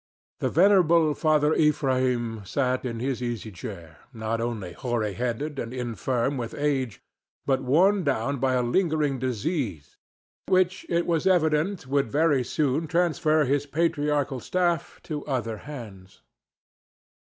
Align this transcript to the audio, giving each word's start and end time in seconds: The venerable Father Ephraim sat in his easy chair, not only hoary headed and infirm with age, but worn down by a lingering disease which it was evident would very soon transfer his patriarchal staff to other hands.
The 0.39 0.49
venerable 0.49 1.13
Father 1.13 1.53
Ephraim 1.53 2.41
sat 2.43 2.85
in 2.85 2.99
his 2.99 3.21
easy 3.21 3.51
chair, 3.51 3.97
not 4.11 4.41
only 4.41 4.73
hoary 4.73 5.13
headed 5.13 5.59
and 5.59 5.71
infirm 5.71 6.37
with 6.37 6.55
age, 6.55 7.03
but 7.45 7.61
worn 7.61 8.03
down 8.03 8.39
by 8.39 8.53
a 8.53 8.63
lingering 8.63 9.19
disease 9.19 9.97
which 10.47 10.87
it 10.89 11.05
was 11.05 11.27
evident 11.27 11.85
would 11.85 12.09
very 12.11 12.43
soon 12.43 12.87
transfer 12.87 13.45
his 13.45 13.67
patriarchal 13.67 14.39
staff 14.39 14.99
to 15.03 15.23
other 15.27 15.57
hands. 15.69 16.23